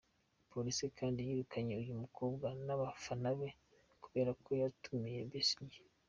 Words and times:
Polisi 0.51 0.85
kandi 0.97 1.19
yirukanye 1.27 1.73
uyu 1.81 1.93
mukobwa 2.03 2.47
n’abafana 2.65 3.29
be 3.39 3.49
kubera 4.03 4.31
ko 4.43 4.49
yatumiye 4.61 5.21
Besigye. 5.31 5.79